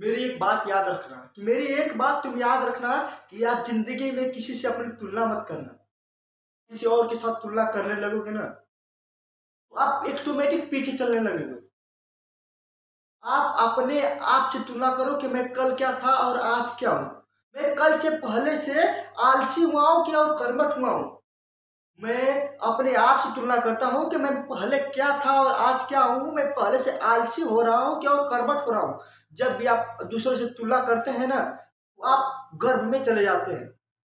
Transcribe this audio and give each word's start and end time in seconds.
मेरी 0.00 0.24
एक 0.24 0.38
बात 0.40 0.68
याद 0.68 0.88
रखना 0.88 1.16
कि 1.36 1.42
मेरी 1.42 1.66
एक 1.74 1.96
बात 1.98 2.22
तुम 2.22 2.38
याद 2.40 2.64
रखना 2.64 2.96
कि 3.30 3.42
आप 3.44 3.64
ज़िंदगी 3.66 4.10
में 4.10 4.30
किसी 4.32 4.54
से 4.54 4.68
अपनी 4.68 4.88
तुलना 4.96 5.24
मत 5.26 5.46
करना। 5.48 5.72
किसी 6.72 6.86
और 6.86 7.08
के 7.08 7.16
साथ 7.16 7.34
तुलना 7.42 7.64
करने 7.72 8.00
लगोगे 8.00 8.30
ना 8.30 8.42
तो 8.42 9.76
आप 9.76 10.06
ऑटोमेटिक 10.08 10.70
पीछे 10.70 10.92
चलने 10.92 11.20
लगेंगे। 11.20 11.54
आप 13.24 13.56
अपने 13.60 14.00
आप 14.14 14.52
से 14.52 14.58
तुलना 14.64 14.90
करो 14.96 15.16
कि 15.20 15.28
मैं 15.28 15.48
कल 15.52 15.74
क्या 15.74 15.92
था 16.00 16.14
और 16.18 16.38
आज 16.40 16.76
क्या 16.78 16.90
हूँ। 16.90 17.10
मैं 17.56 17.74
कल 17.76 17.98
से 17.98 18.10
पहले 18.18 18.56
से 18.58 18.88
आलसी 19.24 19.62
हुआ 19.62 19.88
हूँ 19.90 20.04
कि 20.06 20.14
और 20.14 20.36
कर्मठ 20.38 20.78
हुआ 20.78 20.90
हूँ। 20.90 21.04
मैं 21.98 22.48
अपने 22.62 22.94
आप 22.94 23.20
से 23.20 23.34
तुलना 23.34 23.56
करता 23.56 23.86
हूँ 23.86 24.08
कि 24.10 24.16
मैं 24.16 24.32
पहले 24.48 24.78
क्या 24.78 25.08
था 25.20 25.32
और 25.42 25.52
आज 25.66 25.86
क्या 25.88 26.00
हूँ। 26.00 26.32
मैं 26.34 26.46
पहले 26.50 26.78
से 26.78 26.96
आलसी 27.04 27.42
हो 27.42 27.60
रहा 27.62 27.78
हूँ 27.78 28.00
क्या 28.00 28.10
और 28.10 28.28
कर्मठ 28.30 28.66
हो 28.66 28.72
रहा 28.72 28.80
हूँ। 28.80 28.98
जब 29.34 29.56
भी 29.56 29.66
आप 29.66 29.98
दूसरों 30.10 30.34
से 30.36 30.46
तुलना 30.58 30.80
करते 30.84 31.10
हैं 31.10 31.26
ना 31.28 31.40
तो 31.40 32.04
आप 32.04 32.50
गर्भ 32.62 32.82
में 32.82 33.02
चले 33.04 33.22
जाते 33.22 33.52
हैं। 33.52 33.68